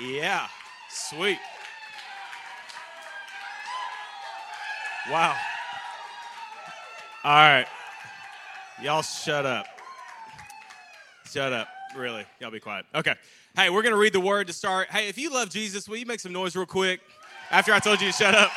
[0.00, 0.46] Yeah,
[0.88, 1.38] sweet.
[5.10, 5.36] Wow.
[7.24, 7.66] All right.
[8.80, 9.66] Y'all shut up.
[11.28, 11.68] Shut up.
[11.96, 12.24] Really.
[12.40, 12.86] Y'all be quiet.
[12.94, 13.14] Okay.
[13.56, 14.88] Hey, we're going to read the word to start.
[14.88, 17.00] Hey, if you love Jesus, will you make some noise real quick
[17.50, 18.52] after I told you to shut up?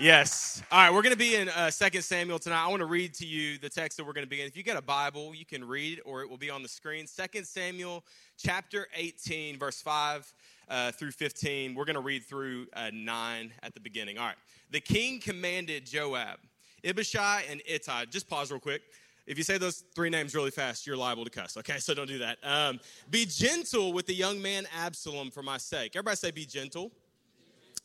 [0.00, 0.62] Yes.
[0.70, 2.64] All right, we're going to be in uh, 2 Samuel tonight.
[2.64, 4.46] I want to read to you the text that we're going to be in.
[4.46, 6.68] If you got a Bible, you can read it or it will be on the
[6.68, 7.06] screen.
[7.06, 8.04] 2 Samuel
[8.36, 10.32] chapter 18, verse 5
[10.68, 11.74] uh, through 15.
[11.74, 14.18] We're going to read through uh, 9 at the beginning.
[14.18, 14.36] All right.
[14.70, 16.38] The king commanded Joab,
[16.84, 18.04] Abishai, and Ittai.
[18.04, 18.82] Just pause real quick.
[19.26, 21.78] If you say those three names really fast, you're liable to cuss, okay?
[21.78, 22.38] So don't do that.
[22.44, 22.78] Um,
[23.10, 25.96] be gentle with the young man Absalom for my sake.
[25.96, 26.92] Everybody say, be gentle.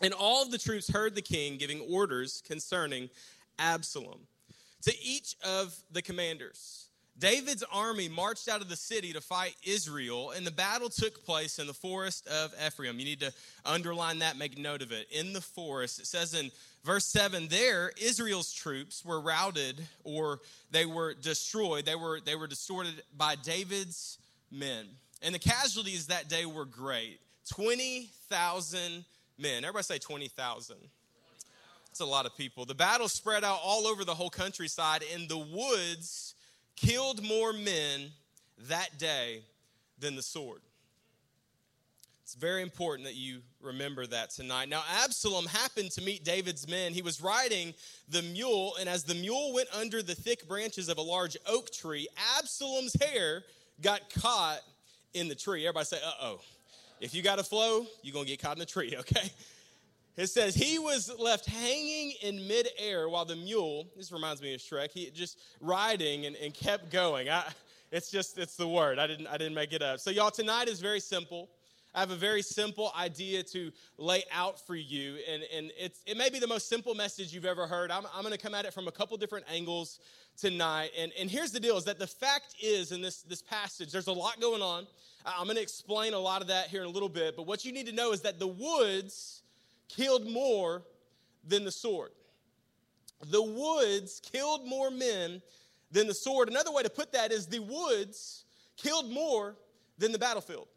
[0.04, 3.10] And all of the troops heard the king giving orders concerning
[3.58, 4.20] Absalom
[4.82, 6.88] to each of the commanders.
[7.18, 11.60] David's army marched out of the city to fight Israel, and the battle took place
[11.60, 13.00] in the forest of Ephraim.
[13.00, 13.32] You need to
[13.66, 15.08] underline that, make note of it.
[15.12, 16.52] In the forest, it says in
[16.84, 20.40] verse 7 there, Israel's troops were routed or
[20.72, 21.86] they were destroyed.
[21.86, 24.18] They were, they were distorted by David's
[24.52, 24.88] men.
[25.22, 29.06] And the casualties that day were great 20,000
[29.38, 29.64] men.
[29.64, 30.78] Everybody say 20,000.
[31.88, 32.66] That's a lot of people.
[32.66, 36.34] The battle spread out all over the whole countryside, and the woods
[36.76, 38.12] killed more men
[38.68, 39.42] that day
[40.00, 40.62] than the sword.
[42.24, 44.70] It's very important that you remember that tonight.
[44.70, 46.94] Now, Absalom happened to meet David's men.
[46.94, 47.76] He was riding
[48.10, 51.70] the mule, and as the mule went under the thick branches of a large oak
[51.72, 52.08] tree,
[52.40, 53.44] Absalom's hair
[53.82, 54.62] got caught
[55.14, 55.68] in the tree.
[55.68, 56.40] Everybody say, uh oh.
[57.04, 59.30] If you got a flow, you're going to get caught in a tree, okay?
[60.16, 64.62] It says he was left hanging in midair while the mule, this reminds me of
[64.62, 67.30] Shrek, he just riding and, and kept going.
[67.30, 67.44] I,
[67.92, 69.00] it's just, it's the word.
[69.00, 70.00] I didn't, I didn't make it up.
[70.00, 71.50] So, y'all, tonight is very simple.
[71.96, 76.18] I have a very simple idea to lay out for you, and, and it's, it
[76.18, 77.92] may be the most simple message you've ever heard.
[77.92, 80.00] I'm, I'm going to come at it from a couple different angles
[80.36, 80.90] tonight.
[80.98, 84.08] And, and here's the deal is that the fact is in this, this passage, there's
[84.08, 84.88] a lot going on.
[85.24, 87.64] I'm going to explain a lot of that here in a little bit, but what
[87.64, 89.44] you need to know is that the woods
[89.88, 90.82] killed more
[91.48, 92.12] than the sword.
[93.30, 95.44] The woods killed more men
[95.92, 96.50] than the sword.
[96.50, 98.46] Another way to put that is the woods
[98.78, 99.56] killed more
[100.00, 100.68] than the battlefield.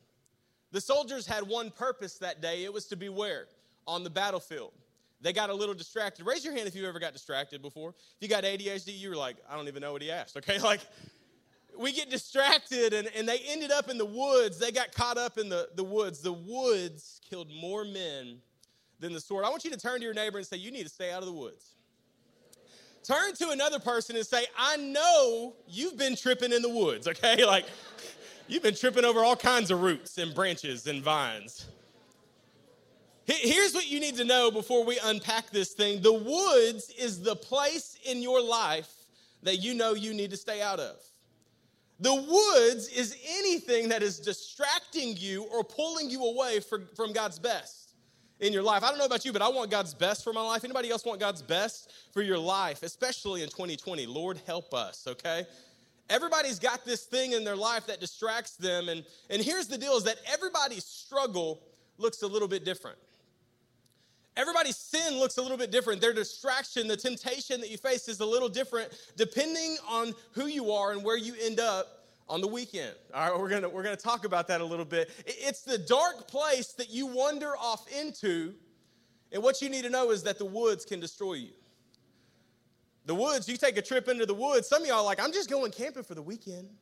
[0.77, 3.47] The soldiers had one purpose that day it was to be where?
[3.87, 4.75] On the battlefield.
[5.23, 6.27] They got a little distracted.
[6.27, 7.95] Raise your hand if you ever got distracted before.
[7.97, 10.59] If you got ADHD, you were like, I don't even know what he asked, okay?
[10.59, 10.81] Like,
[11.79, 14.59] we get distracted and, and they ended up in the woods.
[14.59, 16.21] They got caught up in the, the woods.
[16.21, 18.43] The woods killed more men
[19.01, 19.47] than the sword.
[19.47, 21.21] I want you to turn to your neighbor and say, You need to stay out
[21.21, 21.77] of the woods.
[23.03, 27.47] Turn to another person and say, I know you've been tripping in the woods, okay?
[27.47, 27.65] Like,
[28.49, 31.67] you've been tripping over all kinds of roots and branches and vines.
[33.27, 37.35] Here's what you need to know before we unpack this thing the woods is the
[37.35, 38.93] place in your life
[39.43, 40.97] that you know you need to stay out of.
[41.99, 47.39] The woods is anything that is distracting you or pulling you away from, from God's
[47.39, 47.95] best
[48.39, 48.85] in your life.
[48.85, 50.63] I don't know about you, but I want God's best for my life.
[50.63, 54.07] Anybody else want God's best for your life, especially in 2020?
[54.07, 55.47] Lord, help us, okay?
[56.09, 58.89] Everybody's got this thing in their life that distracts them.
[58.89, 61.63] And, and here's the deal is that everybody's struggle
[61.99, 62.99] looks a little bit different.
[64.37, 66.01] Everybody's sin looks a little bit different.
[66.01, 70.71] Their distraction, the temptation that you face is a little different depending on who you
[70.71, 71.97] are and where you end up
[72.29, 72.95] on the weekend.
[73.15, 75.11] All right, we're gonna, we're gonna talk about that a little bit.
[75.27, 78.55] It's the dark place that you wander off into,
[79.33, 81.53] and what you need to know is that the woods can destroy you.
[83.07, 84.69] The woods, you take a trip into the woods.
[84.69, 86.69] Some of y'all like, I'm just going camping for the weekend.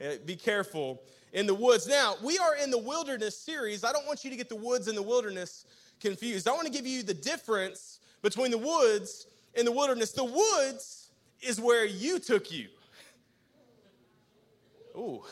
[0.00, 1.00] Eh, be careful
[1.32, 1.86] in the woods.
[1.86, 3.84] Now, we are in the wilderness series.
[3.84, 5.64] I don't want you to get the woods and the wilderness
[6.00, 6.48] confused.
[6.48, 10.10] I want to give you the difference between the woods and the wilderness.
[10.10, 12.68] The woods is where you took you.
[14.96, 15.22] Ooh.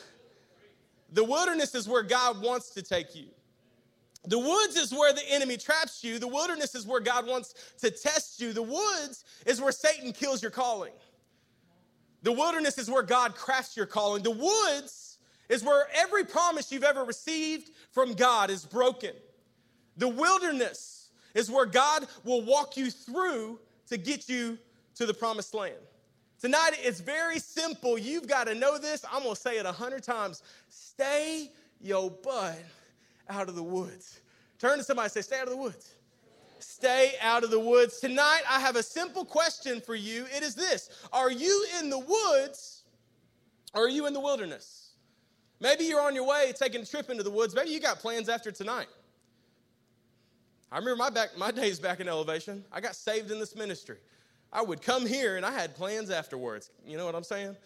[1.13, 3.27] The wilderness is where God wants to take you.
[4.27, 6.19] The woods is where the enemy traps you.
[6.19, 8.53] The wilderness is where God wants to test you.
[8.53, 10.93] The woods is where Satan kills your calling.
[12.23, 14.23] The wilderness is where God crafts your calling.
[14.23, 15.19] The woods
[15.49, 19.13] is where every promise you've ever received from God is broken.
[19.97, 23.59] The wilderness is where God will walk you through
[23.89, 24.59] to get you
[24.97, 25.75] to the promised land.
[26.41, 27.99] Tonight, it's very simple.
[27.99, 29.05] You've got to know this.
[29.11, 30.43] I'm going to say it a hundred times.
[30.69, 31.51] Stay
[31.81, 32.59] your butt
[33.31, 34.21] out of the woods.
[34.59, 35.95] Turn to somebody and say, Stay out of the woods.
[36.59, 38.01] Stay out of the woods.
[38.01, 40.27] Tonight, I have a simple question for you.
[40.35, 42.83] It is this Are you in the woods
[43.75, 44.91] or are you in the wilderness?
[45.61, 47.55] Maybe you're on your way taking a trip into the woods.
[47.55, 48.89] Maybe you got plans after tonight.
[50.73, 52.65] I remember my, back, my days back in elevation.
[52.73, 53.99] I got saved in this ministry.
[54.53, 56.71] I would come here and I had plans afterwards.
[56.87, 57.57] You know what I'm saying?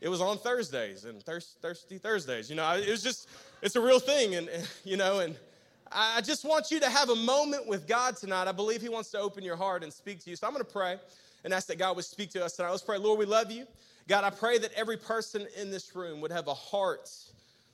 [0.00, 2.50] It was on Thursdays and thirsty Thursdays.
[2.50, 3.28] You know, it was just,
[3.64, 4.34] it's a real thing.
[4.34, 4.48] And,
[4.84, 5.34] you know, and
[5.90, 8.46] I just want you to have a moment with God tonight.
[8.46, 10.36] I believe He wants to open your heart and speak to you.
[10.36, 10.98] So I'm going to pray
[11.42, 12.70] and ask that God would speak to us tonight.
[12.70, 12.98] Let's pray.
[12.98, 13.66] Lord, we love you.
[14.06, 17.10] God, I pray that every person in this room would have a heart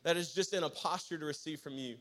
[0.05, 1.97] that is just in a posture to receive from you.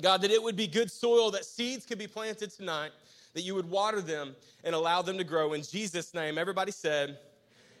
[0.00, 2.92] God, that it would be good soil, that seeds could be planted tonight,
[3.32, 5.54] that you would water them and allow them to grow.
[5.54, 7.18] In Jesus' name, everybody said,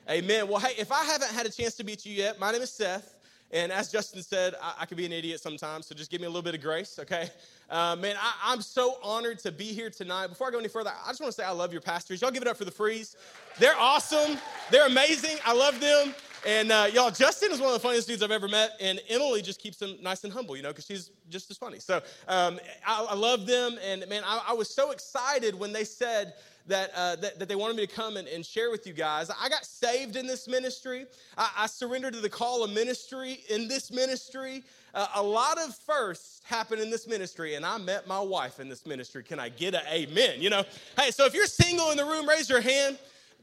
[0.08, 0.48] Amen.
[0.48, 2.72] Well, hey, if I haven't had a chance to meet you yet, my name is
[2.72, 3.19] Seth.
[3.52, 6.26] And as Justin said, I, I could be an idiot sometimes, so just give me
[6.26, 7.30] a little bit of grace, okay?
[7.70, 10.26] Uh, man, I, am so honored to be here tonight.
[10.26, 12.20] Before I go any further, I just want to say I love your pastors.
[12.20, 13.14] Y'all give it up for the Freeze.
[13.60, 14.38] They're awesome.
[14.72, 15.36] They're amazing.
[15.44, 16.12] I love them.
[16.46, 19.42] And uh, y'all, Justin is one of the funniest dudes I've ever met, and Emily
[19.42, 21.78] just keeps him nice and humble, you know, because she's just as funny.
[21.78, 21.98] So
[22.28, 26.32] um, I, I, love them, and man, I, I, was so excited when they said
[26.66, 29.30] that, uh, that, that, they wanted me to come and, and, share with you guys.
[29.30, 31.06] I got saved in this ministry.
[31.36, 34.62] I, I surrendered to the call of ministry in this ministry.
[34.94, 38.68] Uh, a lot of firsts happened in this ministry, and I met my wife in
[38.68, 39.22] this ministry.
[39.22, 40.40] Can I get an amen?
[40.40, 40.64] You know,
[40.98, 42.98] hey, so if you're single in the room, raise your hand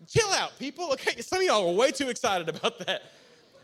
[0.08, 0.92] chill out, people.
[0.94, 3.04] Okay, some of y'all are way too excited about that.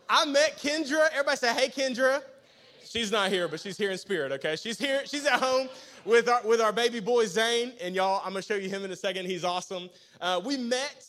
[0.10, 1.10] I met Kendra.
[1.12, 2.22] Everybody say, hey, Kendra.
[2.86, 4.56] She's not here, but she's here in spirit, okay?
[4.56, 5.70] She's here, she's at home
[6.06, 8.92] with our, with our baby boy Zane, and y'all, I'm gonna show you him in
[8.92, 9.26] a second.
[9.26, 9.90] He's awesome.
[10.22, 11.06] Uh, we met,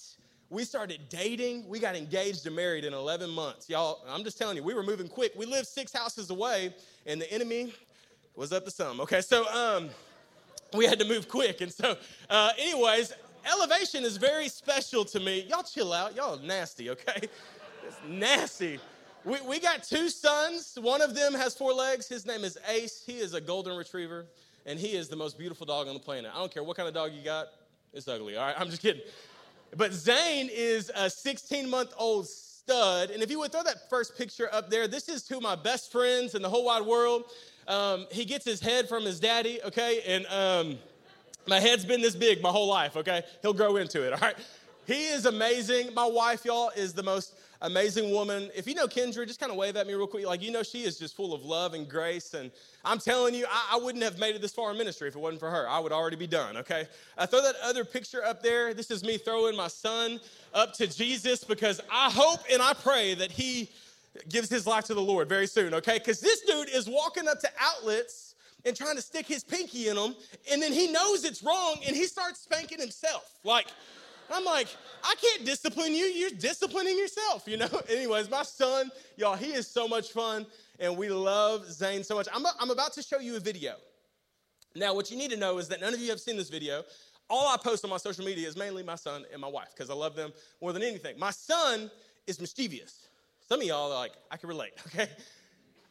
[0.50, 3.69] we started dating, we got engaged and married in 11 months.
[3.69, 5.32] Y'all, I'm just telling you, we were moving quick.
[5.37, 6.75] We lived six houses away,
[7.06, 7.73] and the enemy
[8.37, 9.21] was up to some, okay?
[9.21, 9.91] So, um,
[10.75, 11.61] we had to move quick.
[11.61, 11.97] And so,
[12.29, 13.12] uh, anyways,
[13.50, 15.47] elevation is very special to me.
[15.49, 16.17] Y'all chill out.
[16.17, 17.29] Y'all nasty, okay?
[17.87, 18.81] It's nasty.
[19.25, 20.76] We, we got two sons.
[20.79, 22.06] One of them has four legs.
[22.06, 23.03] His name is Ace.
[23.06, 24.26] He is a golden retriever,
[24.67, 26.31] and he is the most beautiful dog on the planet.
[26.35, 27.47] I don't care what kind of dog you got,
[27.94, 28.55] it's ugly, all right?
[28.61, 29.00] I'm just kidding.
[29.76, 33.11] But Zane is a 16 month old stud.
[33.11, 35.91] And if you would throw that first picture up there, this is of my best
[35.91, 37.25] friends in the whole wide world.
[37.67, 40.03] Um, he gets his head from his daddy, okay?
[40.06, 40.79] And um,
[41.47, 43.23] my head's been this big my whole life, okay?
[43.41, 44.37] He'll grow into it, all right?
[44.87, 45.94] He is amazing.
[45.94, 48.50] My wife, y'all, is the most amazing woman.
[48.55, 50.26] If you know Kendra, just kind of wave at me real quick.
[50.26, 52.34] Like, you know, she is just full of love and grace.
[52.34, 52.50] And
[52.84, 55.19] I'm telling you, I, I wouldn't have made it this far in ministry if it
[55.19, 55.69] wasn't for her.
[55.69, 56.87] I would already be done, okay?
[57.16, 58.75] I throw that other picture up there.
[58.75, 60.20] This is me throwing my son
[60.52, 63.70] up to Jesus because I hope and I pray that he
[64.28, 65.99] gives his life to the Lord very soon, okay?
[65.99, 68.34] Because this dude is walking up to outlets
[68.66, 70.14] and trying to stick his pinky in them,
[70.50, 73.31] and then he knows it's wrong and he starts spanking himself.
[73.44, 73.66] Like,
[74.32, 74.69] I'm like,
[75.03, 76.05] I can't discipline you.
[76.05, 77.69] You're disciplining yourself, you know?
[77.88, 80.47] Anyways, my son, y'all, he is so much fun,
[80.79, 82.29] and we love Zane so much.
[82.32, 83.75] I'm, I'm about to show you a video.
[84.75, 86.82] Now, what you need to know is that none of you have seen this video.
[87.31, 89.88] All I post on my social media is mainly my son and my wife because
[89.88, 91.19] I love them more than anything.
[91.19, 91.91] My son
[92.26, 93.09] is mischievous.
[93.49, 95.09] Some of y'all are like, I can relate, okay?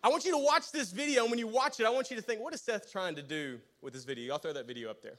[0.03, 2.17] I want you to watch this video, and when you watch it, I want you
[2.17, 4.25] to think, what is Seth trying to do with this video?
[4.25, 5.17] Y'all throw that video up there.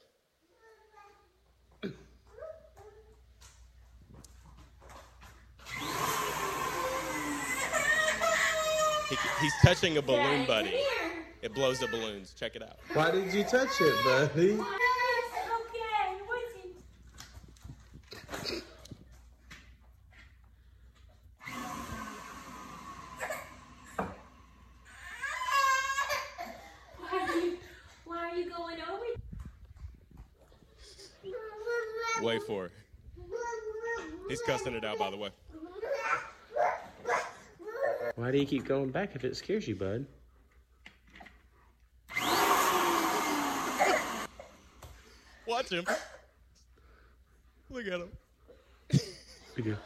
[9.09, 10.79] He, he's touching a balloon buddy.
[11.41, 12.33] It blows the balloons.
[12.33, 12.77] Check it out.
[12.93, 14.59] Why did you touch it, buddy?
[32.21, 32.71] Wait for it.
[34.29, 35.29] He's cussing it out, by the way.
[38.15, 40.05] Why do you keep going back if it scares you, bud?
[45.45, 45.85] Watch him.
[47.69, 48.09] Look at him.
[49.57, 49.77] You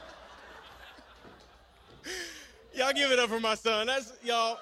[2.74, 3.88] Y'all give it up for my son.
[3.88, 4.58] That's y'all.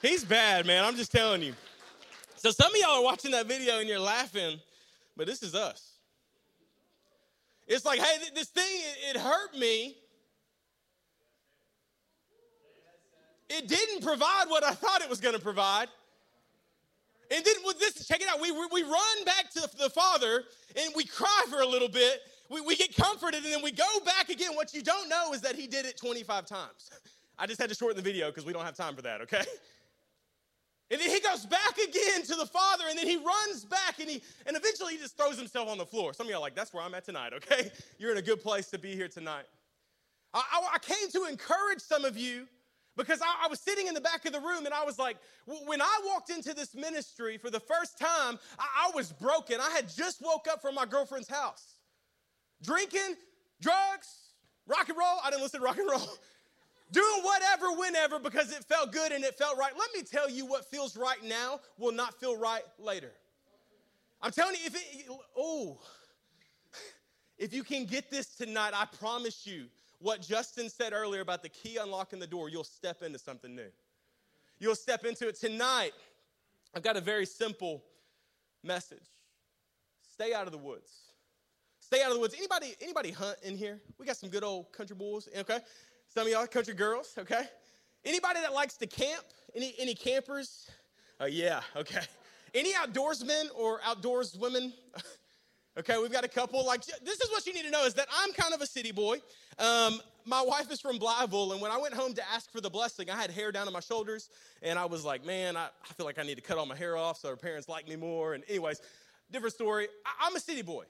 [0.00, 0.84] He's bad, man.
[0.84, 1.54] I'm just telling you.
[2.36, 4.60] So some of y'all are watching that video and you're laughing,
[5.16, 5.92] but this is us.
[7.66, 8.80] It's like, hey, this thing,
[9.10, 9.96] it hurt me.
[13.52, 15.88] It didn't provide what I thought it was going to provide.
[17.30, 18.40] And then with this, check it out.
[18.40, 20.44] We, we run back to the Father
[20.76, 22.20] and we cry for a little bit.
[22.50, 24.54] We, we get comforted and then we go back again.
[24.54, 26.90] What you don't know is that he did it 25 times.
[27.38, 29.44] I just had to shorten the video because we don't have time for that, okay?
[30.90, 34.10] And then he goes back again to the Father, and then he runs back, and
[34.10, 36.12] he and eventually he just throws himself on the floor.
[36.12, 37.70] Some of y'all like, that's where I'm at tonight, okay?
[37.98, 39.46] You're in a good place to be here tonight.
[40.34, 42.46] I, I, I came to encourage some of you
[42.96, 45.16] Because I, I, was sitting in the back of the room and I was like,
[45.66, 49.60] when I walked into this ministry for the first time, I, I was broken.
[49.60, 51.76] I had just woke up from my girlfriend's house.
[52.62, 53.16] Drinking,
[53.62, 54.32] drugs,
[54.66, 55.18] rock and roll.
[55.24, 56.06] I didn't listen to rock and roll.
[56.92, 59.72] Doing whatever, whenever, because it felt good and it felt right.
[59.78, 63.12] Let me tell you what feels right now will not feel right later.
[64.20, 65.80] I'm telling you, if it, oh,
[67.38, 69.68] if you can get this tonight, I promise you,
[70.02, 73.70] what Justin said earlier about the key unlocking the door, you'll step into something new.
[74.58, 75.92] You'll step into it tonight.
[76.74, 77.82] I've got a very simple
[78.62, 78.98] message.
[80.12, 80.90] Stay out of the woods.
[81.80, 82.34] Stay out of the woods.
[82.36, 83.80] Anybody, anybody hunt in here?
[83.98, 85.58] We got some good old country boys, okay?
[86.08, 87.44] Some of y'all country girls, okay?
[88.04, 89.24] Anybody that likes to camp?
[89.54, 90.68] Any any campers?
[91.20, 92.02] Oh yeah, okay.
[92.54, 94.72] Any outdoorsmen or outdoors women?
[95.78, 96.64] Okay, we've got a couple.
[96.66, 98.92] Like, this is what you need to know is that I'm kind of a city
[98.92, 99.16] boy.
[99.58, 102.68] Um, my wife is from Blytheville, and when I went home to ask for the
[102.68, 104.28] blessing, I had hair down to my shoulders,
[104.60, 106.76] and I was like, man, I, I feel like I need to cut all my
[106.76, 108.34] hair off so her parents like me more.
[108.34, 108.82] And, anyways,
[109.30, 109.88] different story.
[110.04, 110.84] I, I'm a city boy.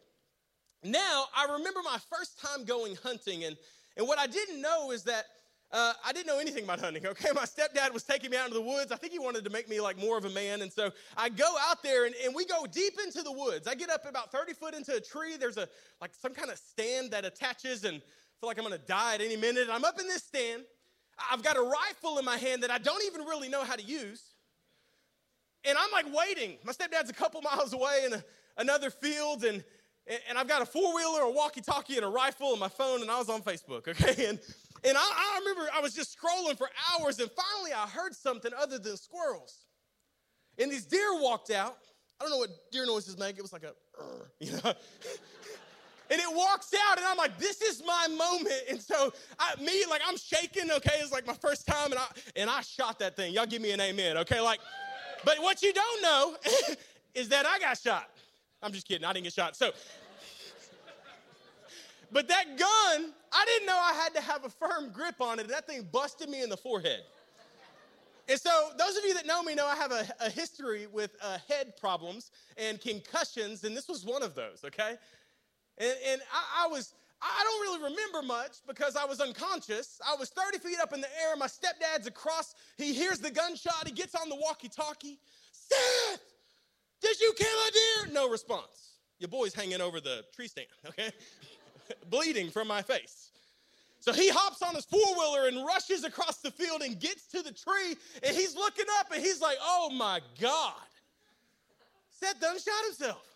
[0.83, 3.57] Now, I remember my first time going hunting, and,
[3.97, 5.27] and what I didn't know is that
[5.73, 7.31] uh, I didn't know anything about hunting, okay?
[7.35, 8.93] My stepdad was taking me out into the woods.
[8.93, 10.61] I think he wanted to make me like more of a man.
[10.61, 13.67] And so I go out there and, and we go deep into the woods.
[13.67, 15.37] I get up about 30 foot into a tree.
[15.39, 15.69] There's a
[16.01, 19.21] like some kind of stand that attaches and I feel like I'm gonna die at
[19.23, 19.63] any minute.
[19.63, 20.65] And I'm up in this stand.
[21.31, 23.83] I've got a rifle in my hand that I don't even really know how to
[23.83, 24.23] use.
[25.65, 26.59] And I'm like waiting.
[26.65, 28.25] My stepdad's a couple miles away in a,
[28.59, 29.63] another field, and,
[30.29, 33.03] and I've got a four wheeler, a walkie talkie, and a rifle, and my phone,
[33.03, 34.27] and I was on Facebook, okay?
[34.27, 34.41] And
[34.85, 38.53] and I, I, remember I was just scrolling for hours, and finally I heard something
[38.59, 39.67] other than squirrels.
[40.59, 41.77] And these deer walked out.
[42.21, 43.39] I don't know what deer noises make.
[43.39, 43.73] It was like a,
[44.41, 44.61] you know.
[46.11, 48.63] and it walks out, and I'm like, this is my moment.
[48.69, 50.71] And so I, me, like, I'm shaking.
[50.71, 53.33] Okay, it's like my first time, and I and I shot that thing.
[53.33, 54.17] Y'all give me an amen.
[54.19, 54.61] Okay, like,
[55.25, 56.37] but what you don't know
[57.15, 58.09] is that I got shot.
[58.63, 59.05] I'm just kidding.
[59.05, 59.57] I didn't get shot.
[59.57, 59.73] So
[62.13, 65.49] but that gun, I didn't know I had to have a firm grip on it.
[65.49, 67.01] That thing busted me in the forehead.
[68.29, 71.17] And so, those of you that know me know I have a, a history with
[71.21, 74.97] uh, head problems and concussions, and this was one of those, okay?
[75.79, 80.01] And, and I, I, was, I don't really remember much because I was unconscious.
[80.07, 81.37] I was 30 feet up in the air.
[81.37, 82.55] My stepdad's across.
[82.77, 83.87] He hears the gunshot.
[83.87, 85.19] He gets on the walkie talkie.
[85.51, 86.21] Seth,
[87.01, 88.15] did you kill a deer?
[88.15, 88.93] No response.
[89.19, 91.11] Your boy's hanging over the tree stand, okay?
[92.11, 93.31] bleeding from my face.
[94.01, 97.43] So he hops on his four wheeler and rushes across the field and gets to
[97.43, 97.97] the tree.
[98.25, 100.75] And he's looking up and he's like, oh my God.
[102.11, 103.33] Seth done shot himself.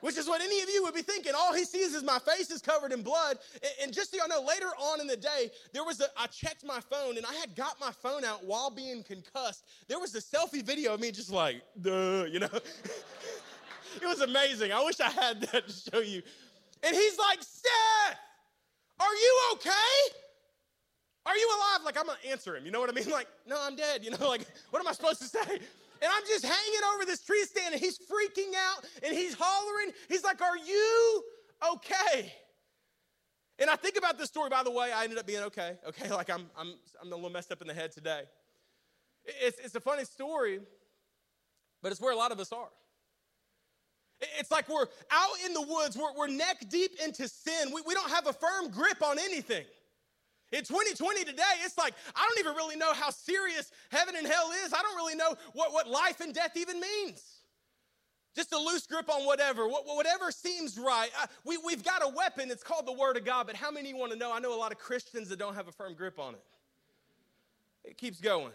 [0.00, 1.32] Which is what any of you would be thinking.
[1.36, 3.38] All he sees is my face is covered in blood.
[3.82, 6.64] And just so y'all know, later on in the day, there was a, I checked
[6.64, 9.64] my phone and I had got my phone out while being concussed.
[9.88, 12.48] There was a selfie video of me just like, duh, you know?
[12.52, 14.72] it was amazing.
[14.72, 16.22] I wish I had that to show you.
[16.88, 18.18] And he's like, Seth,
[18.98, 20.16] are you okay?
[21.26, 21.84] Are you alive?
[21.84, 22.64] Like, I'm gonna answer him.
[22.64, 23.04] You know what I mean?
[23.10, 24.02] Like, no, I'm dead.
[24.02, 25.60] You know, like, what am I supposed to say?
[26.00, 29.92] And I'm just hanging over this tree stand and he's freaking out and he's hollering.
[30.08, 31.24] He's like, Are you
[31.74, 32.32] okay?
[33.58, 35.76] And I think about this story, by the way, I ended up being okay.
[35.88, 38.22] Okay, like I'm, I'm, I'm a little messed up in the head today.
[39.24, 40.60] It's, it's a funny story,
[41.82, 42.68] but it's where a lot of us are.
[44.20, 47.70] It's like we're out in the woods, we're, we're neck deep into sin.
[47.72, 49.64] We, we don't have a firm grip on anything.
[50.50, 54.50] In 2020 today, it's like, I don't even really know how serious heaven and hell
[54.64, 54.72] is.
[54.72, 57.22] I don't really know what, what life and death even means.
[58.34, 61.10] Just a loose grip on whatever, whatever seems right.
[61.44, 64.12] We, we've got a weapon, it's called the Word of God, but how many want
[64.12, 64.32] to know?
[64.32, 66.42] I know a lot of Christians that don't have a firm grip on it.
[67.84, 68.52] It keeps going.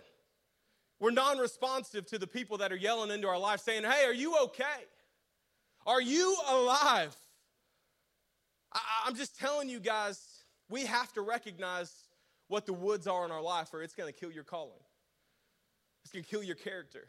[1.00, 4.14] We're non responsive to the people that are yelling into our life saying, Hey, are
[4.14, 4.86] you okay?
[5.86, 7.16] Are you alive?
[8.72, 10.20] I, am just telling you guys,
[10.70, 11.92] we have to recognize
[12.48, 14.80] what the woods are in our life, or it's going to kill your calling.
[16.04, 17.06] It's going to kill your character.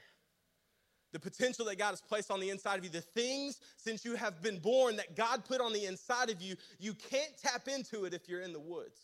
[1.13, 4.17] The potential that God has placed on the inside of you, the things since you
[4.17, 8.05] have been born that God put on the inside of you, you can't tap into
[8.05, 8.99] it if you're in the woods.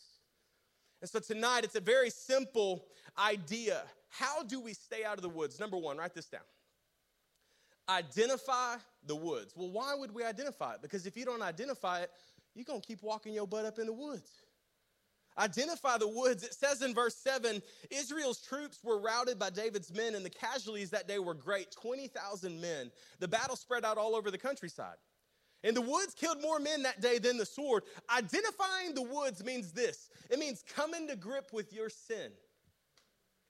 [1.01, 2.85] And so tonight, it's a very simple
[3.17, 3.83] idea.
[4.09, 5.59] How do we stay out of the woods?
[5.59, 6.41] Number one, write this down
[7.97, 9.53] identify the woods.
[9.55, 10.81] Well, why would we identify it?
[10.81, 12.11] Because if you don't identify it,
[12.55, 14.29] you're going to keep walking your butt up in the woods.
[15.37, 16.43] Identify the woods.
[16.43, 20.89] It says in verse 7 Israel's troops were routed by David's men, and the casualties
[20.89, 22.91] that day were great 20,000 men.
[23.19, 24.97] The battle spread out all over the countryside.
[25.63, 27.83] And the woods killed more men that day than the sword.
[28.13, 32.31] Identifying the woods means this it means coming to grip with your sin.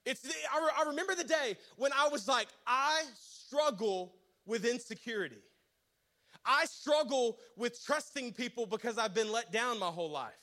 [0.06, 3.04] It's the, I, re- I remember the day when I was like, I
[3.48, 4.14] struggle
[4.46, 5.42] with insecurity.
[6.46, 10.34] I struggle with trusting people because I've been let down my whole life.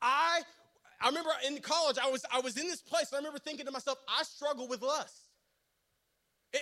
[0.00, 0.42] I
[1.00, 3.66] I remember in college I was I was in this place and I remember thinking
[3.66, 5.22] to myself I struggle with lust.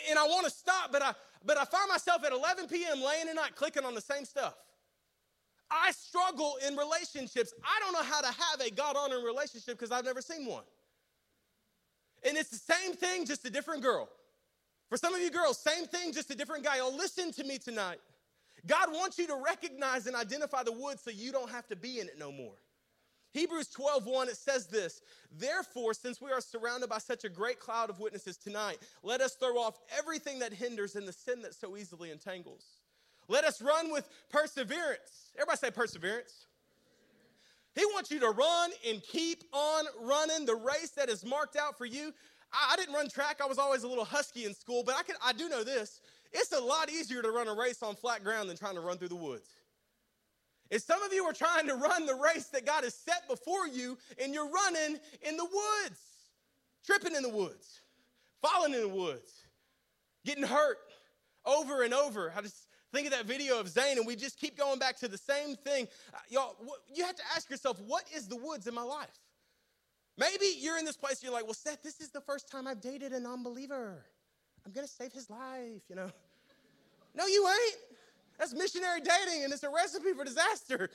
[0.08, 3.02] And I want to stop but I but I find myself at 11 p.m.
[3.02, 4.54] laying at night clicking on the same stuff.
[5.70, 7.52] I struggle in relationships.
[7.62, 10.64] I don't know how to have a God honoring relationship because I've never seen one.
[12.26, 14.08] And it's the same thing, just a different girl.
[14.94, 16.78] For some of you girls, same thing, just a different guy.
[16.78, 17.98] Oh, listen to me tonight.
[18.64, 21.98] God wants you to recognize and identify the wood so you don't have to be
[21.98, 22.54] in it no more.
[23.32, 25.00] Hebrews 12, 1, it says this
[25.36, 29.34] Therefore, since we are surrounded by such a great cloud of witnesses tonight, let us
[29.34, 32.64] throw off everything that hinders and the sin that so easily entangles.
[33.26, 35.32] Let us run with perseverance.
[35.34, 36.46] Everybody say perseverance.
[37.74, 41.76] He wants you to run and keep on running the race that is marked out
[41.76, 42.14] for you.
[42.54, 43.40] I, I didn't run track.
[43.42, 46.00] I was always a little husky in school, but I, can, I do know this.
[46.32, 48.98] It's a lot easier to run a race on flat ground than trying to run
[48.98, 49.48] through the woods.
[50.70, 53.68] If some of you are trying to run the race that God has set before
[53.68, 56.00] you and you're running in the woods,
[56.84, 57.80] tripping in the woods,
[58.42, 59.30] falling in the woods,
[60.24, 60.78] getting hurt
[61.44, 62.32] over and over.
[62.36, 65.08] I just think of that video of Zane and we just keep going back to
[65.08, 65.86] the same thing.
[66.12, 66.56] Uh, y'all,
[66.92, 69.20] you have to ask yourself, what is the woods in my life?
[70.16, 72.80] Maybe you're in this place, you're like, well, Seth, this is the first time I've
[72.80, 74.04] dated a non believer.
[74.64, 76.10] I'm gonna save his life, you know.
[77.16, 77.76] No, you ain't.
[78.40, 80.90] That's missionary dating, and it's a recipe for disaster.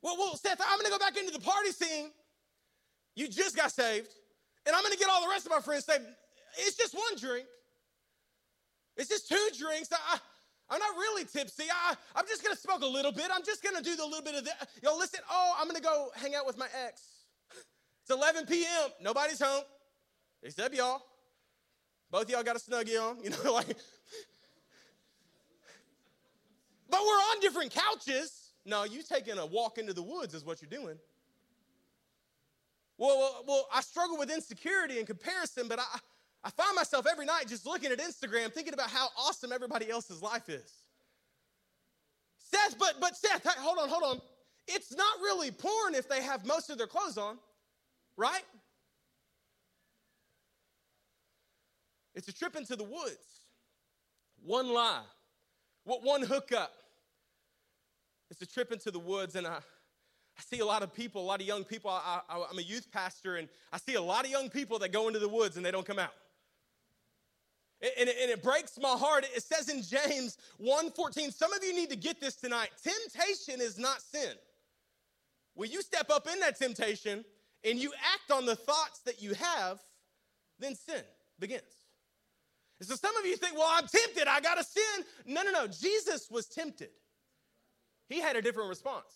[0.00, 2.12] Well, well, Seth, I'm gonna go back into the party scene.
[3.14, 4.08] You just got saved,
[4.64, 6.04] and I'm gonna get all the rest of my friends saved.
[6.56, 7.46] It's just one drink.
[8.96, 9.90] It's just two drinks.
[9.92, 10.18] I,
[10.70, 11.64] I'm not really tipsy.
[11.70, 13.26] I, I'm just gonna smoke a little bit.
[13.30, 14.68] I'm just gonna do the little bit of that.
[14.82, 15.20] Yo, listen.
[15.30, 17.02] Oh, I'm gonna go hang out with my ex.
[18.08, 18.90] It's 11 p.m.
[19.02, 19.64] Nobody's home
[20.42, 21.02] except y'all.
[22.10, 23.66] Both y'all got a snuggie on, you know, like.
[26.88, 28.52] But we're on different couches.
[28.64, 30.96] No, you taking a walk into the woods is what you're doing.
[32.96, 35.98] Well, well, well, I struggle with insecurity and comparison, but I,
[36.44, 40.22] I find myself every night just looking at Instagram thinking about how awesome everybody else's
[40.22, 40.72] life is.
[42.38, 44.22] Seth, but but Seth, hold on, hold on.
[44.66, 47.36] It's not really porn if they have most of their clothes on,
[48.18, 48.42] right?
[52.14, 53.42] It's a trip into the woods.
[54.44, 55.02] One lie,
[55.84, 56.72] what one hookup.
[58.30, 61.24] It's a trip into the woods, and I, I see a lot of people, a
[61.24, 61.90] lot of young people.
[61.90, 64.92] I, I, I'm a youth pastor, and I see a lot of young people that
[64.92, 66.12] go into the woods and they don't come out.
[67.80, 69.24] And, and, it breaks my heart.
[69.34, 72.70] It says in James 1:14, some of you need to get this tonight.
[72.82, 74.34] Temptation is not sin.
[75.54, 77.24] When you step up in that temptation
[77.64, 79.80] and you act on the thoughts that you have,
[80.58, 81.02] then sin
[81.38, 81.62] begins.
[82.80, 85.04] And so some of you think, well, I'm tempted, I gotta sin.
[85.26, 85.66] No, no, no.
[85.66, 86.90] Jesus was tempted.
[88.08, 89.12] He had a different response.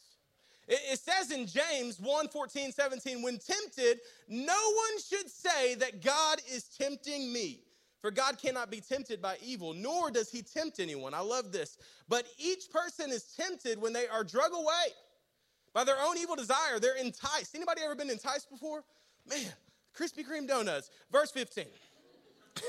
[0.67, 6.03] It, it says in James 1 14, 17, when tempted, no one should say that
[6.03, 7.61] God is tempting me.
[8.01, 11.15] For God cannot be tempted by evil, nor does he tempt anyone.
[11.15, 11.79] I love this.
[12.09, 14.93] But each person is tempted when they are drug away
[15.73, 16.79] by their own evil desire.
[16.81, 17.55] They're enticed.
[17.55, 18.85] Anybody ever been enticed before?
[19.29, 19.53] Man,
[19.97, 20.91] Krispy Kreme donuts.
[21.11, 21.65] Verse 15.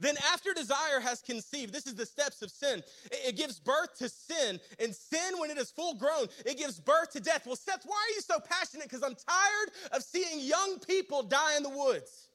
[0.00, 2.82] Then, after desire has conceived, this is the steps of sin.
[3.10, 4.58] It gives birth to sin.
[4.80, 7.46] And sin, when it is full grown, it gives birth to death.
[7.46, 8.88] Well, Seth, why are you so passionate?
[8.88, 12.28] Because I'm tired of seeing young people die in the woods.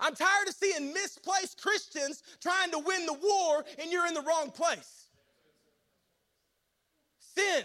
[0.00, 4.22] I'm tired of seeing misplaced Christians trying to win the war and you're in the
[4.22, 5.06] wrong place.
[7.36, 7.64] Sin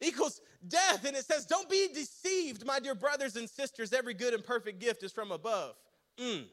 [0.00, 1.04] equals death.
[1.04, 3.92] And it says, Don't be deceived, my dear brothers and sisters.
[3.92, 5.74] Every good and perfect gift is from above.
[6.18, 6.44] Mm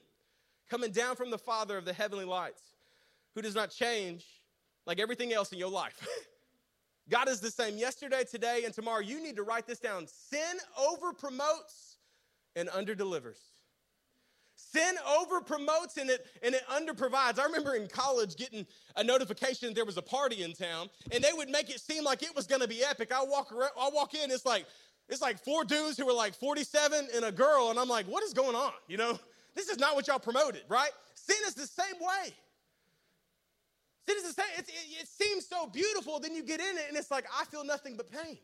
[0.71, 2.61] coming down from the Father of the heavenly lights,
[3.35, 4.25] who does not change
[4.85, 6.07] like everything else in your life.
[7.09, 9.01] God is the same yesterday, today, and tomorrow.
[9.01, 10.07] You need to write this down.
[10.07, 11.97] Sin over promotes
[12.55, 13.50] and under delivers.
[14.71, 17.39] Sin over promotes and it and it under provides.
[17.39, 21.33] I remember in college getting a notification there was a party in town, and they
[21.33, 23.11] would make it seem like it was going to be epic.
[23.11, 24.65] I walk around, I walk in, it's like
[25.09, 28.23] it's like four dudes who were like 47 and a girl, and I'm like, what
[28.23, 28.71] is going on?
[28.87, 29.19] You know,
[29.55, 30.91] this is not what y'all promoted, right?
[31.15, 32.33] Sin is the same way.
[34.07, 34.51] Sin is the same.
[34.57, 37.43] It, it, it seems so beautiful, then you get in it, and it's like, I
[37.45, 38.37] feel nothing but pain.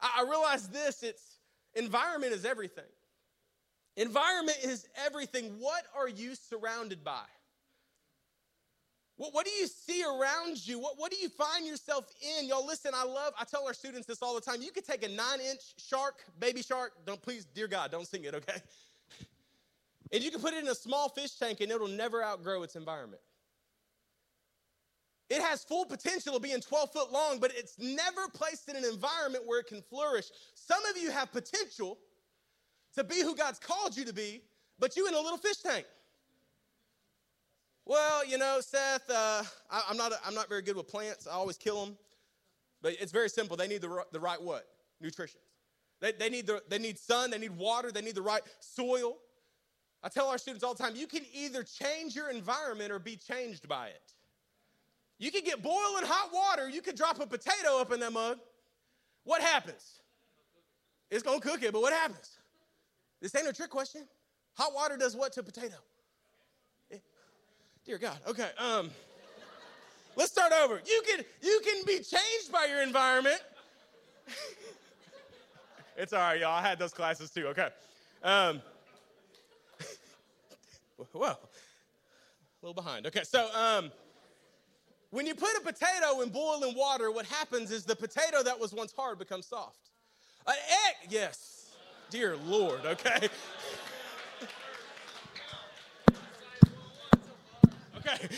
[0.00, 1.36] I, I realize this it's
[1.74, 2.84] environment is everything.
[3.96, 5.56] Environment is everything.
[5.58, 7.24] What are you surrounded by?
[9.16, 10.78] What, what do you see around you?
[10.78, 12.06] What, what do you find yourself
[12.38, 12.48] in?
[12.48, 14.62] Y'all, listen, I love, I tell our students this all the time.
[14.62, 18.24] You could take a nine inch shark, baby shark, don't please, dear God, don't sing
[18.24, 18.56] it, okay?
[20.12, 22.74] And you can put it in a small fish tank and it'll never outgrow its
[22.74, 23.22] environment.
[25.28, 28.84] It has full potential of being 12 foot long, but it's never placed in an
[28.84, 30.30] environment where it can flourish.
[30.54, 31.98] Some of you have potential
[32.94, 34.42] to be who God's called you to be,
[34.78, 35.86] but you in a little fish tank.
[37.86, 41.26] Well, you know, Seth, uh, I, am not, I'm not very good with plants.
[41.26, 41.96] I always kill them.
[42.82, 43.56] But it's very simple.
[43.56, 44.66] They need the, the right what?
[45.00, 45.40] Nutrition.
[46.00, 49.16] They, they, need the, they need sun, they need water, they need the right soil.
[50.02, 53.16] I tell our students all the time you can either change your environment or be
[53.16, 54.14] changed by it.
[55.18, 58.38] You can get boiling hot water, you could drop a potato up in that mug.
[59.24, 60.00] What happens?
[61.10, 62.30] It's gonna cook it, but what happens?
[63.20, 64.02] This ain't a trick question.
[64.54, 65.76] Hot water does what to a potato?
[67.86, 68.18] Dear God.
[68.28, 68.48] Okay.
[68.58, 68.90] Um,
[70.14, 70.80] let's start over.
[70.86, 73.40] You can you can be changed by your environment.
[75.96, 76.52] it's all right, y'all.
[76.52, 77.46] I had those classes too.
[77.48, 77.68] Okay.
[78.22, 78.60] Um,
[81.14, 81.36] a
[82.62, 83.06] little behind.
[83.06, 83.90] Okay, so um,
[85.10, 88.72] when you put a potato in boiling water, what happens is the potato that was
[88.72, 89.90] once hard becomes soft.
[90.46, 90.54] An
[90.88, 91.59] egg, yes.
[92.10, 93.28] Dear Lord, okay.
[97.98, 98.28] okay.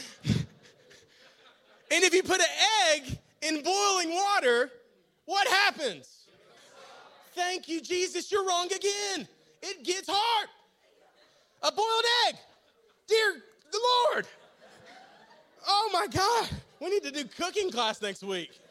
[1.90, 2.46] And if you put an
[2.90, 4.70] egg in boiling water,
[5.24, 6.26] what happens?
[7.34, 8.30] Thank you, Jesus.
[8.30, 9.26] You're wrong again.
[9.62, 10.48] It gets hard.
[11.62, 12.36] A boiled egg.
[13.06, 13.42] Dear
[14.12, 14.26] Lord.
[15.66, 16.48] Oh my God,
[16.80, 18.61] we need to do cooking class next week.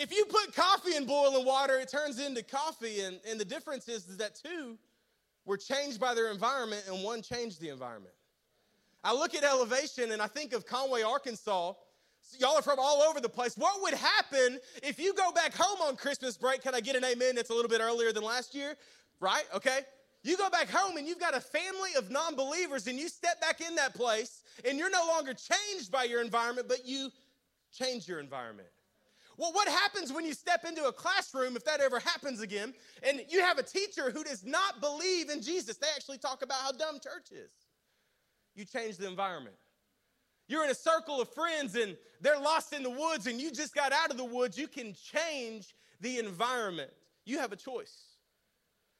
[0.00, 3.88] If you put coffee in boiling water, it turns into coffee, and, and the difference
[3.88, 4.78] is, is that two
[5.44, 8.14] were changed by their environment and one changed the environment.
[9.02, 11.72] I look at elevation and I think of Conway, Arkansas.
[12.38, 13.56] Y'all are from all over the place.
[13.56, 16.62] What would happen if you go back home on Christmas break?
[16.62, 17.34] Can I get an amen?
[17.34, 18.76] That's a little bit earlier than last year,
[19.20, 19.44] right?
[19.54, 19.80] Okay.
[20.22, 23.40] You go back home and you've got a family of non believers, and you step
[23.40, 27.08] back in that place, and you're no longer changed by your environment, but you
[27.72, 28.68] change your environment.
[29.38, 32.74] Well, what happens when you step into a classroom, if that ever happens again,
[33.04, 35.76] and you have a teacher who does not believe in Jesus?
[35.76, 37.52] They actually talk about how dumb church is.
[38.56, 39.54] You change the environment.
[40.48, 43.76] You're in a circle of friends and they're lost in the woods, and you just
[43.76, 44.58] got out of the woods.
[44.58, 46.90] You can change the environment.
[47.24, 48.16] You have a choice.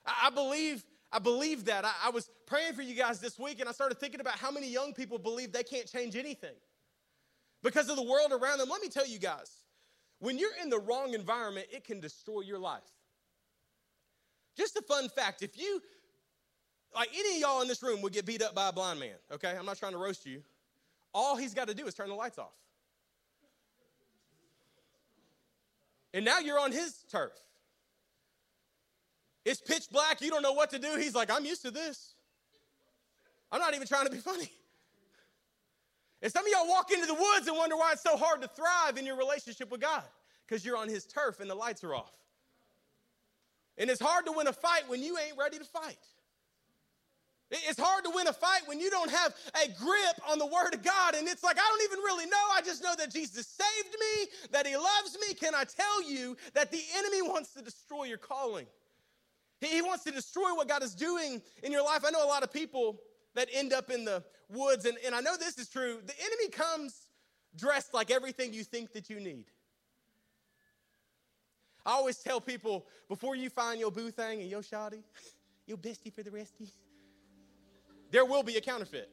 [0.07, 1.85] I believe I believe that.
[1.87, 4.51] I, I, was praying for you guys this week and I started thinking about how
[4.51, 6.55] many young people believe they can't change anything
[7.63, 8.69] because of the world around them.
[8.69, 9.51] Let me tell you guys,
[10.21, 12.83] when you're in the wrong environment, it can destroy your life.
[14.57, 15.81] Just a fun fact if you,
[16.95, 19.15] like any of y'all in this room would get beat up by a blind man,
[19.33, 19.55] okay?
[19.57, 20.43] I'm not trying to roast you.
[21.15, 22.53] All he's got to do is turn the lights off.
[26.13, 27.33] And now you're on his turf.
[29.45, 30.21] It's pitch black.
[30.21, 30.97] You don't know what to do.
[30.97, 32.15] He's like, I'm used to this.
[33.53, 34.51] I'm not even trying to be funny.
[36.21, 38.49] And some of y'all walk into the woods and wonder why it's so hard to
[38.49, 40.03] thrive in your relationship with God
[40.47, 42.17] because you're on His turf and the lights are off.
[43.77, 45.99] And it's hard to win a fight when you ain't ready to fight.
[47.51, 50.75] It's hard to win a fight when you don't have a grip on the Word
[50.75, 51.15] of God.
[51.15, 52.45] And it's like, I don't even really know.
[52.55, 55.35] I just know that Jesus saved me, that He loves me.
[55.35, 58.67] Can I tell you that the enemy wants to destroy your calling?
[59.61, 62.05] He wants to destroy what God is doing in your life.
[62.07, 63.01] I know a lot of people
[63.39, 65.99] that end up in the woods, and, and I know this is true.
[66.05, 67.09] The enemy comes
[67.57, 69.45] dressed like everything you think that you need.
[71.87, 75.05] I always tell people before you find your boo thing and your shoddy,
[75.67, 76.69] your bestie for the resty,
[78.11, 79.09] there will be a counterfeit.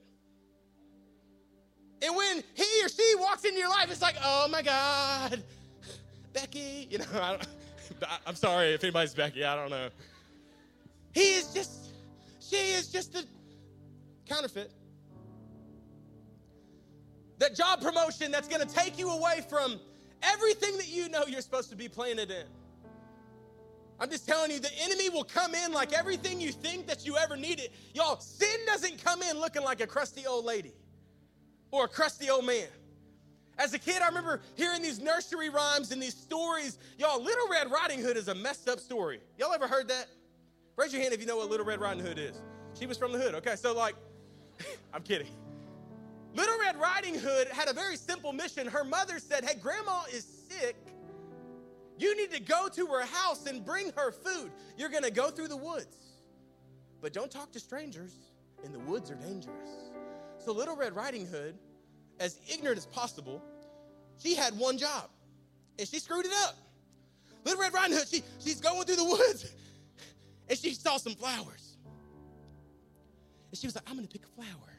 [2.01, 5.43] And when he or she walks into your life, it's like, oh my God,
[6.33, 6.88] Becky.
[6.89, 7.38] You know, I
[8.25, 9.89] am sorry if anybody's Becky, I don't know.
[11.13, 11.91] He is just,
[12.39, 13.23] she is just a
[14.25, 14.71] counterfeit.
[17.38, 19.79] That job promotion that's to take you away from
[20.23, 22.45] everything that you know you're supposed to be planted in.
[23.99, 27.15] I'm just telling you, the enemy will come in like everything you think that you
[27.17, 27.69] ever needed.
[27.93, 30.73] Y'all, sin doesn't come in looking like a crusty old lady
[31.71, 32.67] or a crusty old man.
[33.57, 36.77] As a kid, I remember hearing these nursery rhymes and these stories.
[36.97, 39.21] Y'all, Little Red Riding Hood is a messed up story.
[39.38, 40.07] Y'all ever heard that?
[40.75, 42.41] Raise your hand if you know what Little Red Riding Hood is.
[42.77, 43.33] She was from the hood.
[43.35, 43.95] Okay, so like,
[44.94, 45.28] I'm kidding.
[46.34, 48.68] Little Red Riding Hood had a very simple mission.
[48.68, 50.76] Her mother said, Hey, grandma is sick.
[51.98, 54.52] You need to go to her house and bring her food.
[54.78, 55.96] You're going to go through the woods.
[57.02, 58.15] But don't talk to strangers,
[58.63, 59.70] and the woods are dangerous.
[60.39, 61.56] So, Little Red Riding Hood,
[62.20, 63.41] as ignorant as possible,
[64.18, 65.10] she had one job,
[65.80, 66.58] and she screwed it up.
[67.46, 69.54] Little Red Riding Hood, she, she's going through the woods,
[70.50, 71.64] and she saw some flowers.
[73.51, 74.73] And she was like, I'm gonna pick a flower.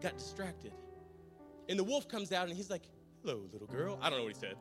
[0.00, 0.72] Got distracted.
[1.68, 2.82] And the wolf comes out and he's like,
[3.22, 3.98] Hello, little girl.
[4.02, 4.56] I don't know what he said.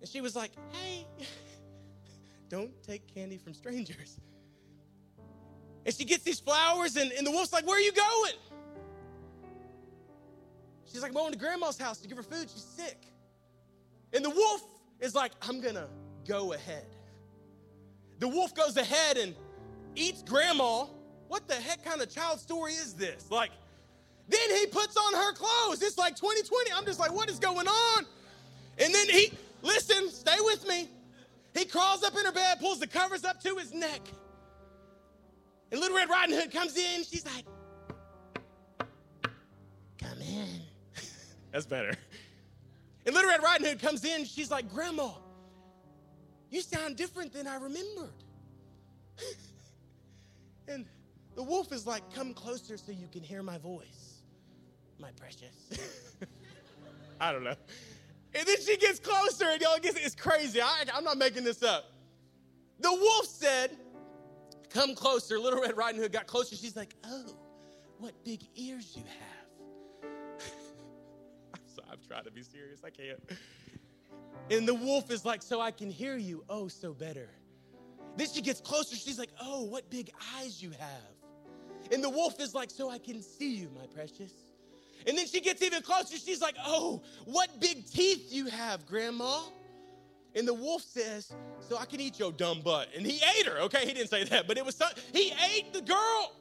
[0.00, 1.06] And she was like, Hey,
[2.48, 4.20] don't take candy from strangers.
[5.84, 8.34] And she gets these flowers, and, and the wolf's like, Where are you going?
[10.92, 12.50] She's like, I'm going to grandma's house to give her food.
[12.50, 13.06] She's sick.
[14.12, 14.62] And the wolf
[15.00, 15.88] is like, I'm gonna
[16.28, 16.86] go ahead.
[18.18, 19.34] The wolf goes ahead and
[19.94, 20.84] eats grandma.
[21.32, 23.30] What the heck kind of child story is this?
[23.30, 23.52] Like,
[24.28, 25.80] then he puts on her clothes.
[25.80, 26.70] It's like 2020.
[26.76, 28.04] I'm just like, what is going on?
[28.76, 30.90] And then he, listen, stay with me.
[31.54, 34.02] He crawls up in her bed, pulls the covers up to his neck.
[35.70, 37.02] And Little Red Riding Hood comes in.
[37.02, 37.46] She's like,
[40.02, 40.60] come in.
[41.50, 41.94] That's better.
[43.06, 44.26] And Little Red Riding Hood comes in.
[44.26, 45.08] She's like, Grandma,
[46.50, 48.12] you sound different than I remembered.
[50.68, 50.84] and
[51.34, 54.22] the wolf is like, Come closer so you can hear my voice,
[54.98, 55.70] my precious.
[57.20, 57.54] I don't know.
[58.34, 60.60] And then she gets closer, and y'all, gets, it's crazy.
[60.60, 61.92] I, I'm not making this up.
[62.80, 63.70] The wolf said,
[64.70, 65.38] Come closer.
[65.38, 66.56] Little Red Riding Hood got closer.
[66.56, 67.36] She's like, Oh,
[67.98, 70.10] what big ears you have.
[71.54, 72.80] I'm, sorry, I'm trying to be serious.
[72.84, 73.20] I can't.
[74.50, 76.42] And the wolf is like, So I can hear you.
[76.48, 77.28] Oh, so better.
[78.16, 78.96] Then she gets closer.
[78.96, 81.21] She's like, Oh, what big eyes you have.
[81.90, 84.32] And the wolf is like, So I can see you, my precious.
[85.06, 86.16] And then she gets even closer.
[86.16, 89.40] She's like, Oh, what big teeth you have, Grandma.
[90.34, 92.88] And the wolf says, So I can eat your dumb butt.
[92.96, 93.58] And he ate her.
[93.62, 96.36] Okay, he didn't say that, but it was, so, he ate the girl.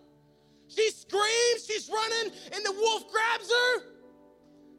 [0.67, 3.83] She screams, she's running, and the wolf grabs her.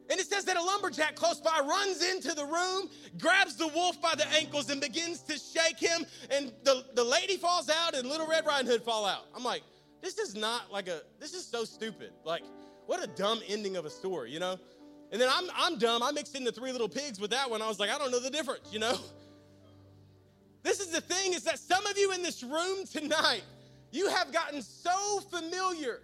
[0.09, 4.01] And it says that a lumberjack close by runs into the room, grabs the wolf
[4.01, 6.05] by the ankles, and begins to shake him.
[6.29, 9.27] And the, the lady falls out, and Little Red Riding Hood fall out.
[9.35, 9.63] I'm like,
[10.03, 12.11] this is not like a, this is so stupid.
[12.25, 12.43] Like,
[12.85, 14.59] what a dumb ending of a story, you know?
[15.11, 16.03] And then I'm, I'm dumb.
[16.03, 17.61] I mixed in the three little pigs with that one.
[17.61, 18.97] I was like, I don't know the difference, you know?
[20.61, 23.43] This is the thing is that some of you in this room tonight,
[23.91, 26.01] you have gotten so familiar.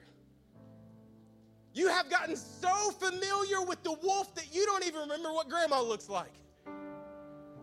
[1.73, 5.81] You have gotten so familiar with the wolf that you don't even remember what grandma
[5.81, 6.33] looks like.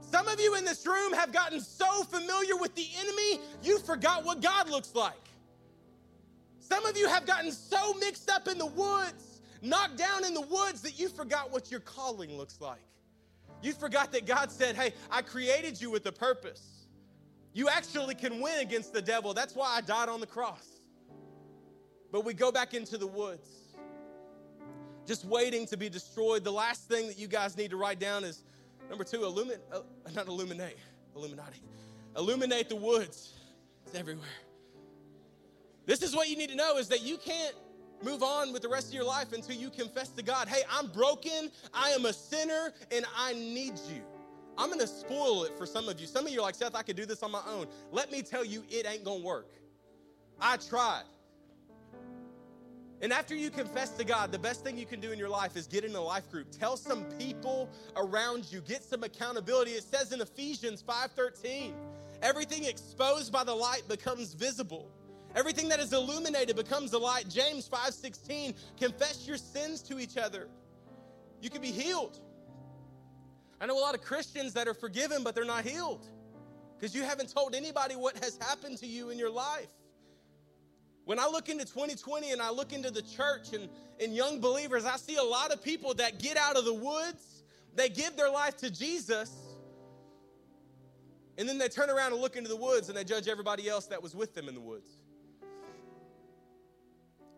[0.01, 4.25] Some of you in this room have gotten so familiar with the enemy, you forgot
[4.25, 5.26] what God looks like.
[6.69, 10.41] Some of you have gotten so mixed up in the woods, knocked down in the
[10.41, 12.81] woods, that you forgot what your calling looks like.
[13.63, 16.87] You forgot that God said, Hey, I created you with a purpose.
[17.53, 19.33] You actually can win against the devil.
[19.33, 20.81] That's why I died on the cross.
[22.13, 23.49] But we go back into the woods,
[25.07, 26.45] just waiting to be destroyed.
[26.45, 28.45] The last thing that you guys need to write down is
[28.89, 29.81] number two, illuminate, uh,
[30.15, 30.77] not illuminate,
[31.17, 31.63] Illuminati.
[32.17, 33.33] Illuminate the woods.
[33.87, 34.27] It's everywhere.
[35.87, 37.55] This is what you need to know is that you can't
[38.03, 40.89] move on with the rest of your life until you confess to God, hey, I'm
[40.89, 44.03] broken, I am a sinner, and I need you.
[44.59, 46.07] I'm gonna spoil it for some of you.
[46.07, 47.67] Some of you are like, Seth, I could do this on my own.
[47.93, 49.51] Let me tell you, it ain't gonna work.
[50.41, 51.05] I tried.
[53.03, 55.55] And after you confess to God, the best thing you can do in your life
[55.57, 56.51] is get in a life group.
[56.51, 59.73] Tell some people around you, get some accountability.
[59.73, 61.75] It says in Ephesians 5:13,
[62.23, 64.91] everything exposed by the light becomes visible.
[65.37, 67.29] Everything that is illuminated becomes a light.
[67.29, 70.49] James 5:16, confess your sins to each other.
[71.43, 72.19] You can be healed.
[73.61, 76.09] I know a lot of Christians that are forgiven, but they're not healed
[76.75, 79.69] because you haven't told anybody what has happened to you in your life.
[81.05, 83.69] When I look into 2020 and I look into the church and,
[84.01, 87.45] and young believers, I see a lot of people that get out of the woods,
[87.75, 89.31] they give their life to Jesus,
[91.39, 93.87] and then they turn around and look into the woods and they judge everybody else
[93.87, 94.89] that was with them in the woods.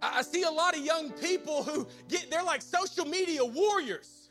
[0.01, 4.31] I, see a lot of young people who get, they're like social media warriors.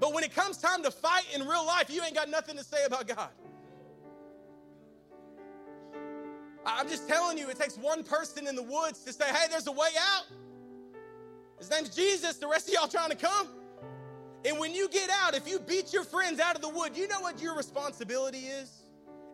[0.00, 2.64] But when it comes time to fight in real life, you ain't got nothing to
[2.64, 3.30] say about God.
[6.64, 9.66] I'm just telling you, it takes one person in the woods to say, hey, there's
[9.66, 10.26] a way out.
[11.58, 12.36] His name's Jesus.
[12.36, 13.48] The rest of y'all trying to come.
[14.44, 17.08] And when you get out, if you beat your friends out of the wood, you
[17.08, 18.70] know what your responsibility is?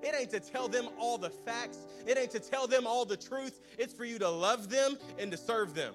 [0.05, 3.17] It ain't to tell them all the facts, it ain't to tell them all the
[3.17, 3.61] truth.
[3.79, 5.95] It's for you to love them and to serve them.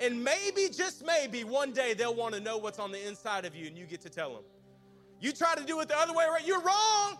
[0.00, 3.54] And maybe, just maybe, one day they'll want to know what's on the inside of
[3.54, 4.42] you and you get to tell them.
[5.20, 7.18] You try to do it the other way around, you're wrong.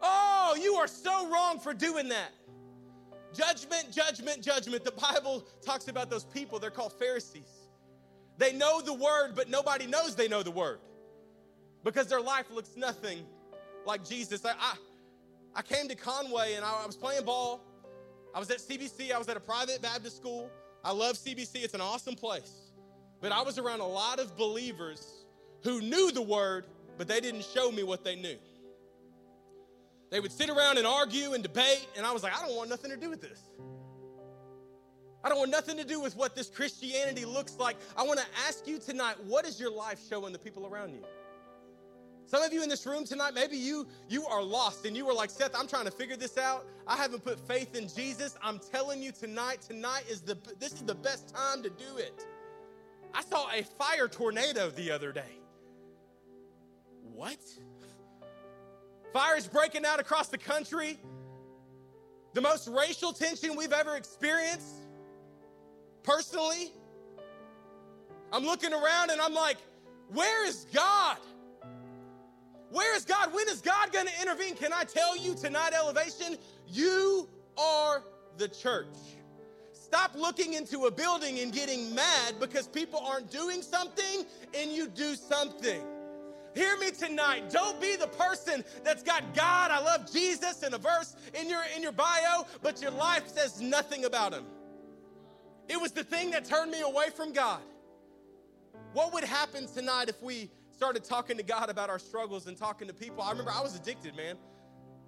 [0.00, 2.30] Oh, you are so wrong for doing that.
[3.34, 4.84] Judgment, judgment, judgment.
[4.84, 7.68] The Bible talks about those people, they're called Pharisees.
[8.38, 10.78] They know the word, but nobody knows they know the word
[11.84, 13.26] because their life looks nothing
[13.86, 14.44] like Jesus.
[14.44, 14.74] I, I,
[15.56, 17.60] I came to Conway and I, I was playing ball
[18.34, 20.50] I was at CBC, I was at a private Baptist school.
[20.84, 22.70] I love CBC, it's an awesome place.
[23.20, 25.24] But I was around a lot of believers
[25.62, 26.66] who knew the word,
[26.96, 28.36] but they didn't show me what they knew.
[30.10, 32.70] They would sit around and argue and debate, and I was like, I don't want
[32.70, 33.40] nothing to do with this.
[35.22, 37.76] I don't want nothing to do with what this Christianity looks like.
[37.96, 41.04] I want to ask you tonight, what is your life showing the people around you?
[42.30, 45.12] Some of you in this room tonight, maybe you you are lost and you were
[45.12, 46.64] like, Seth, I'm trying to figure this out.
[46.86, 48.36] I haven't put faith in Jesus.
[48.40, 52.24] I'm telling you tonight, tonight is the this is the best time to do it.
[53.12, 55.40] I saw a fire tornado the other day.
[57.12, 57.40] What?
[59.12, 61.00] Fires breaking out across the country.
[62.34, 64.84] The most racial tension we've ever experienced.
[66.04, 66.70] Personally,
[68.32, 69.56] I'm looking around and I'm like,
[70.12, 71.16] where is God?
[72.70, 73.34] Where is God?
[73.34, 74.54] When is God going to intervene?
[74.54, 76.36] Can I tell you tonight, Elevation?
[76.68, 77.28] You
[77.58, 78.02] are
[78.38, 78.86] the church.
[79.72, 84.86] Stop looking into a building and getting mad because people aren't doing something and you
[84.86, 85.82] do something.
[86.54, 87.50] Hear me tonight.
[87.50, 91.62] Don't be the person that's got God, I love Jesus in a verse in your
[91.76, 94.44] in your bio, but your life says nothing about him.
[95.68, 97.60] It was the thing that turned me away from God.
[98.92, 102.88] What would happen tonight if we started talking to God about our struggles and talking
[102.88, 103.22] to people?
[103.22, 104.36] I remember I was addicted, man.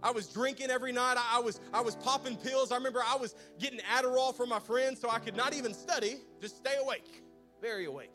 [0.02, 1.16] I was drinking every night.
[1.16, 2.70] I, was I was popping pills.
[2.70, 6.16] I remember I was getting Adderall from my friends so I could not even study,
[6.42, 7.22] just stay awake,
[7.62, 8.12] very awake.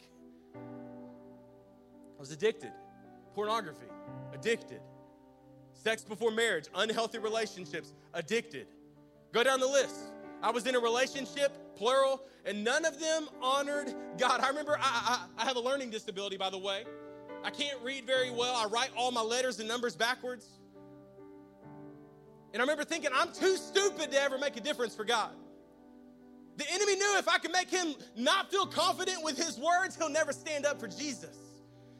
[0.55, 2.71] I was addicted.
[3.33, 3.87] Pornography,
[4.35, 4.81] addicted.
[5.73, 8.67] Sex before marriage, unhealthy relationships, addicted.
[9.33, 9.95] Go down the list.
[10.43, 14.41] I was in a relationship, plural, and none of them honored God.
[14.41, 16.83] I remember I, I, I have a learning disability, by the way.
[17.47, 18.53] I can't read very well.
[18.57, 20.45] I write all my letters and numbers backwards.
[22.51, 25.31] And I remember thinking, I'm too stupid to ever make a difference for God.
[26.57, 30.09] The enemy knew if I could make him not feel confident with his words, he'll
[30.09, 31.37] never stand up for Jesus.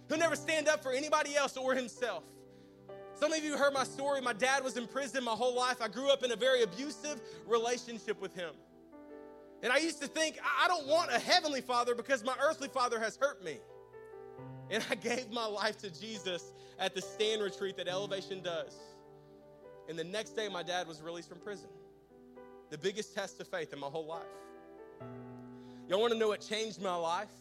[0.10, 2.26] He'll never stand up for anybody else or himself.
[3.14, 4.20] Some of you heard my story.
[4.20, 5.82] My dad was in prison my whole life.
[5.82, 8.52] I grew up in a very abusive relationship with him.
[9.64, 13.00] And I used to think, I don't want a heavenly father because my earthly father
[13.00, 13.60] has hurt me.
[14.70, 18.76] And I gave my life to Jesus at the stand retreat that Elevation does.
[19.90, 21.70] And the next day, my dad was released from prison.
[22.70, 24.26] The biggest test of faith in my whole life.
[25.88, 27.32] Y'all want to know what changed my life?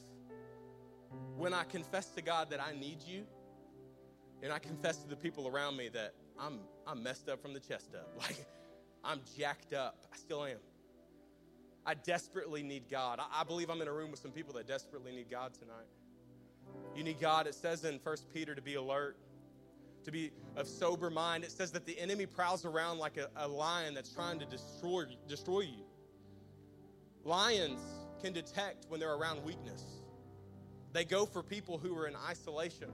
[1.37, 3.25] When I confessed to God that I need you,
[4.43, 7.61] and I confessed to the people around me that I'm, I'm messed up from the
[7.61, 8.09] chest up.
[8.19, 8.47] Like,
[9.05, 9.99] I'm jacked up.
[10.12, 10.59] I still am.
[11.85, 13.21] I desperately need God.
[13.21, 15.87] I, I believe I'm in a room with some people that desperately need God tonight.
[16.97, 17.47] You need God.
[17.47, 19.17] It says in 1 Peter to be alert,
[20.05, 21.45] to be of sober mind.
[21.45, 25.05] It says that the enemy prowls around like a, a lion that's trying to destroy,
[25.29, 25.85] destroy you.
[27.25, 27.81] Lions
[28.23, 29.85] can detect when they're around weakness.
[30.93, 32.91] They go for people who are in isolation.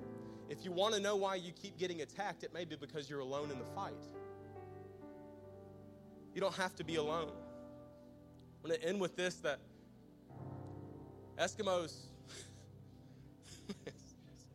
[0.49, 3.21] If you want to know why you keep getting attacked, it may be because you're
[3.21, 3.95] alone in the fight.
[6.35, 7.31] You don't have to be alone.
[8.65, 9.61] I'm going to end with this that
[11.39, 12.12] Eskimos,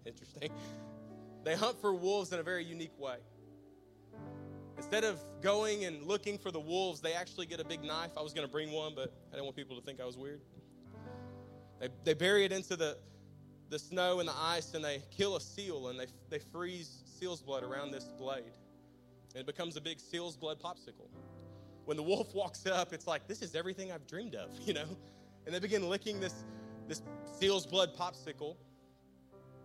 [0.08, 0.50] interesting,
[1.44, 3.18] they hunt for wolves in a very unique way.
[4.78, 8.12] Instead of going and looking for the wolves, they actually get a big knife.
[8.16, 10.18] I was going to bring one, but I didn't want people to think I was
[10.18, 10.42] weird.
[11.80, 12.98] They, they bury it into the,
[13.70, 17.42] the snow and the ice and they kill a seal and they, they freeze seal's
[17.42, 18.54] blood around this blade.
[19.34, 21.10] And it becomes a big seal's blood popsicle.
[21.86, 24.88] When the wolf walks up, it's like, this is everything I've dreamed of, you know?
[25.46, 26.44] And they begin licking this,
[26.88, 27.02] this
[27.40, 28.58] seal's blood popsicle.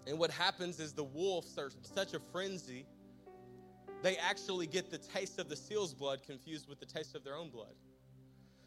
[0.06, 2.86] And what happens is the wolves are such a frenzy,
[4.02, 7.36] they actually get the taste of the seal's blood confused with the taste of their
[7.36, 7.74] own blood.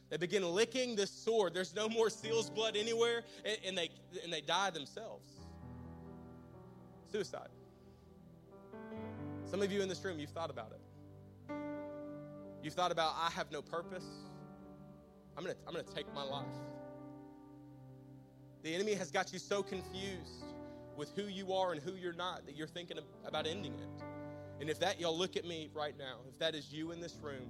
[0.09, 1.53] They begin licking this sword.
[1.53, 3.89] There's no more seal's blood anywhere, and, and, they,
[4.23, 5.27] and they die themselves.
[7.11, 7.49] Suicide.
[9.43, 11.53] Some of you in this room, you've thought about it.
[12.63, 14.05] You've thought about, I have no purpose.
[15.37, 16.45] I'm to I'm to take my life.
[18.63, 20.54] The enemy has got you so confused
[20.97, 24.03] with who you are and who you're not that you're thinking about ending it.
[24.59, 27.17] And if that, y'all look at me right now, if that is you in this
[27.21, 27.49] room,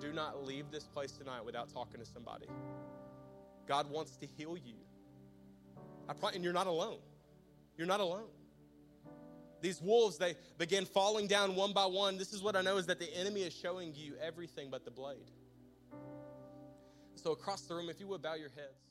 [0.00, 2.46] do not leave this place tonight without talking to somebody.
[3.66, 4.74] God wants to heal you.
[6.08, 6.98] I and you're not alone.
[7.76, 8.26] You're not alone.
[9.60, 12.16] These wolves, they begin falling down one by one.
[12.16, 14.90] This is what I know is that the enemy is showing you everything but the
[14.90, 15.30] blade.
[17.14, 18.89] So, across the room, if you would bow your heads.